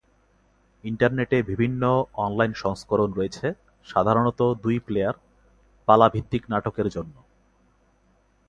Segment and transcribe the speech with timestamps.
[0.83, 1.81] ইন্টারনেটে বিভিন্ন
[2.13, 3.47] অন-লাইন সংস্করণ রয়েছে,
[3.85, 5.15] সাধারণত দুই-প্লেয়ার,
[5.87, 7.15] পালা ভিত্তিক নাটকের জন্য।